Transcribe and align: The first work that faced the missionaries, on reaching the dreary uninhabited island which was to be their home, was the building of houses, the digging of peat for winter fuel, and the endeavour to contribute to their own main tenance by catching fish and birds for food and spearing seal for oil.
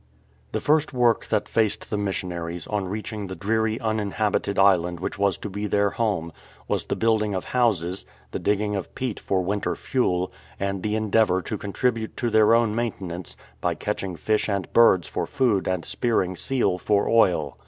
The 0.51 0.59
first 0.59 0.93
work 0.93 1.27
that 1.27 1.47
faced 1.47 1.91
the 1.91 1.97
missionaries, 1.99 2.65
on 2.65 2.85
reaching 2.87 3.27
the 3.27 3.35
dreary 3.35 3.79
uninhabited 3.79 4.57
island 4.57 4.99
which 4.99 5.19
was 5.19 5.37
to 5.37 5.47
be 5.47 5.67
their 5.67 5.91
home, 5.91 6.33
was 6.67 6.85
the 6.85 6.95
building 6.95 7.35
of 7.35 7.45
houses, 7.45 8.03
the 8.31 8.39
digging 8.39 8.75
of 8.75 8.95
peat 8.95 9.19
for 9.19 9.43
winter 9.43 9.75
fuel, 9.75 10.31
and 10.59 10.81
the 10.81 10.95
endeavour 10.95 11.39
to 11.43 11.55
contribute 11.55 12.17
to 12.17 12.31
their 12.31 12.55
own 12.55 12.73
main 12.73 12.93
tenance 12.93 13.35
by 13.61 13.75
catching 13.75 14.15
fish 14.15 14.49
and 14.49 14.73
birds 14.73 15.07
for 15.07 15.27
food 15.27 15.67
and 15.67 15.85
spearing 15.85 16.35
seal 16.35 16.79
for 16.79 17.07
oil. 17.07 17.59